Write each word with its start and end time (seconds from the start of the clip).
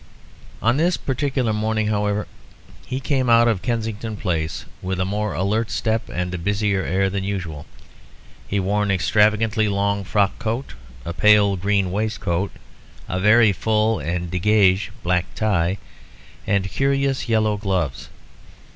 On 0.63 0.77
this 0.77 0.97
particular 0.97 1.53
morning, 1.53 1.85
however, 1.85 2.25
he 2.87 2.99
came 2.99 3.29
out 3.29 3.47
of 3.47 3.61
Kensington 3.61 4.17
Palace 4.17 4.65
with 4.81 4.99
a 4.99 5.05
more 5.05 5.35
alert 5.35 5.69
step 5.69 6.09
and 6.11 6.33
a 6.33 6.39
busier 6.39 6.83
air 6.83 7.07
than 7.07 7.23
usual. 7.23 7.67
He 8.47 8.59
wore 8.59 8.81
an 8.81 8.89
extravagantly 8.89 9.67
long 9.67 10.03
frock 10.03 10.39
coat, 10.39 10.73
a 11.05 11.13
pale 11.13 11.55
green 11.55 11.91
waistcoat, 11.91 12.49
a 13.07 13.19
very 13.19 13.53
full 13.53 13.99
and 13.99 14.31
dégagé 14.31 14.89
black 15.03 15.35
tie, 15.35 15.77
and 16.47 16.67
curious 16.71 17.29
yellow 17.29 17.55
gloves. 17.55 18.09